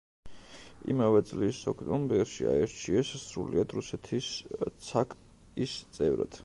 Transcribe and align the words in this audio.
იმავე 0.93 1.19
წლის 1.31 1.59
ოქტომბერში 1.73 2.49
აირჩიეს 2.55 3.13
სრულიად 3.27 3.77
რუსეთის 3.81 4.35
ცაკ-ის 4.89 5.81
წევრად. 5.99 6.39